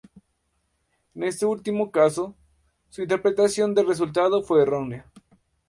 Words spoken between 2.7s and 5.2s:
su interpretación del resultado fue errónea.